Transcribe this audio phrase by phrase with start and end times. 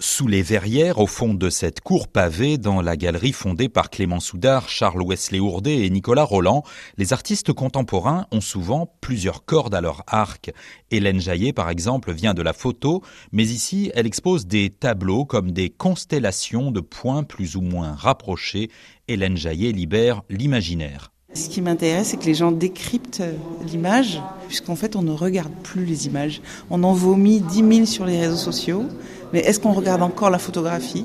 [0.00, 4.20] Sous les verrières, au fond de cette cour pavée, dans la galerie fondée par Clément
[4.20, 6.62] Soudard, Charles Wesley Ourdet et Nicolas Roland,
[6.98, 10.52] les artistes contemporains ont souvent plusieurs cordes à leur arc.
[10.92, 15.50] Hélène Jaillet, par exemple, vient de la photo, mais ici, elle expose des tableaux comme
[15.50, 18.70] des constellations de points plus ou moins rapprochés.
[19.08, 21.10] Hélène Jaillet libère l'imaginaire.
[21.34, 23.22] Ce qui m'intéresse, c'est que les gens décryptent
[23.66, 26.40] l'image, puisqu'en fait, on ne regarde plus les images.
[26.70, 28.84] On en vomit 10 000 sur les réseaux sociaux,
[29.32, 31.04] mais est-ce qu'on regarde encore la photographie?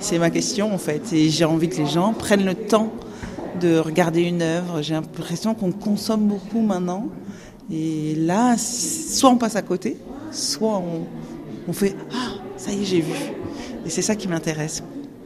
[0.00, 1.14] C'est ma question, en fait.
[1.14, 2.92] Et j'ai envie que les gens prennent le temps
[3.58, 4.82] de regarder une œuvre.
[4.82, 7.08] J'ai l'impression qu'on consomme beaucoup maintenant.
[7.72, 9.96] Et là, soit on passe à côté,
[10.30, 11.06] soit on,
[11.66, 13.14] on fait Ah, ça y est, j'ai vu.
[13.86, 14.82] Et c'est ça qui m'intéresse.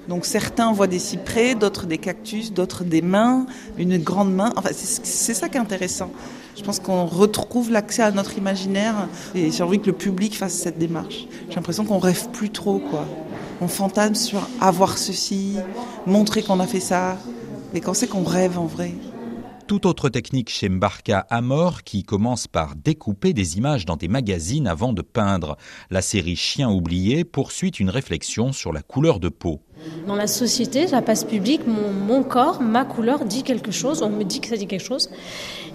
[0.08, 4.52] Donc certains voient des cyprès, d'autres des cactus, d'autres des mains, une grande main.
[4.56, 6.10] Enfin, c'est ça qui est intéressant.
[6.56, 10.54] Je pense qu'on retrouve l'accès à notre imaginaire et j'ai envie que le public fasse
[10.54, 11.26] cette démarche.
[11.48, 13.06] J'ai l'impression qu'on rêve plus trop, quoi.
[13.60, 15.56] On fantasme sur avoir ceci,
[16.06, 17.16] montrer qu'on a fait ça,
[17.74, 18.94] mais quand c'est qu'on rêve en vrai
[19.68, 24.66] toute autre technique chez Mbarka Amor qui commence par découper des images dans des magazines
[24.66, 25.58] avant de peindre.
[25.90, 29.60] La série Chien oublié poursuit une réflexion sur la couleur de peau.
[30.08, 34.24] Dans la société, la passe publique, mon, corps, ma couleur dit quelque chose, on me
[34.24, 35.10] dit que ça dit quelque chose.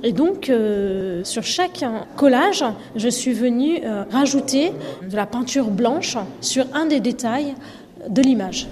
[0.01, 1.85] Et donc, euh, sur chaque
[2.17, 4.71] collage, je suis venue euh, rajouter
[5.07, 7.53] de la peinture blanche sur un des détails
[8.09, 8.67] de l'image.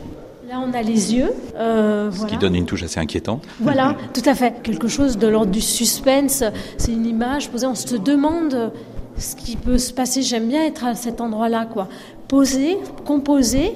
[0.49, 1.31] Là, on a les yeux.
[1.55, 3.43] Euh, Ce qui donne une touche assez inquiétante.
[3.59, 4.63] Voilà, tout à fait.
[4.63, 6.43] Quelque chose de l'ordre du suspense.
[6.77, 7.67] C'est une image posée.
[7.67, 8.71] On se demande
[9.15, 10.23] ce qui peut se passer.
[10.23, 11.87] J'aime bien être à cet endroit-là, quoi.
[12.27, 13.75] Poser, composer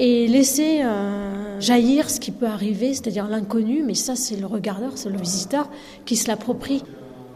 [0.00, 3.84] et laisser euh, jaillir ce qui peut arriver, c'est-à-dire l'inconnu.
[3.86, 5.68] Mais ça, c'est le regardeur, c'est le visiteur
[6.06, 6.82] qui se l'approprie.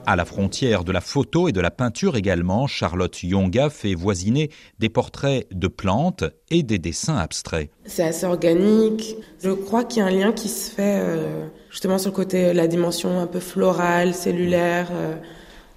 [0.07, 4.51] À la frontière de la photo et de la peinture également, Charlotte Yonga fait voisiner
[4.79, 7.71] des portraits de plantes et des dessins abstraits.
[7.85, 9.17] C'est assez organique.
[9.43, 12.53] Je crois qu'il y a un lien qui se fait euh, justement sur le côté,
[12.53, 14.89] la dimension un peu florale, cellulaire.
[14.93, 15.17] Euh,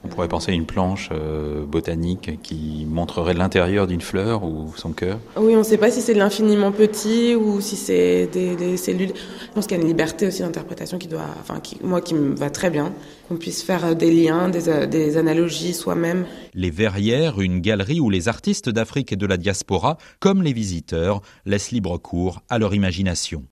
[0.07, 4.93] on pourrait penser à une planche euh, botanique qui montrerait l'intérieur d'une fleur ou son
[4.93, 5.19] cœur.
[5.35, 9.11] Oui, on ne sait pas si c'est de l'infiniment petit ou si c'est des, cellules.
[9.13, 12.13] Je pense qu'il y a une liberté aussi d'interprétation qui doit, enfin, qui, moi, qui
[12.13, 12.93] me va très bien.
[13.27, 16.25] Qu'on puisse faire euh, des liens, des, euh, des analogies soi-même.
[16.53, 21.21] Les Verrières, une galerie où les artistes d'Afrique et de la diaspora, comme les visiteurs,
[21.45, 23.43] laissent libre cours à leur imagination.